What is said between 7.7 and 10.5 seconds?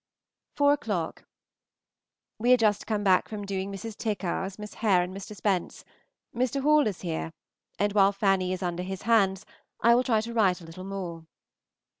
and while Fanny is under his hands, I will try to